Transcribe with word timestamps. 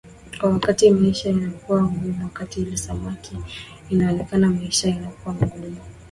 na 0.41 0.49
wakati 0.49 0.91
maisha 0.91 1.29
inakuwa 1.29 1.83
ngumu 1.83 2.23
wakati 2.23 2.61
ile 2.61 2.77
samaki 2.77 3.37
inakosekana 3.89 4.49
maisha 4.49 4.87
inakuwa 4.87 5.35
ngumu 5.35 5.75